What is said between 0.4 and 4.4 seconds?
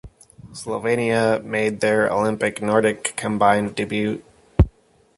Slovenia made their Olympic Nordic combined debut.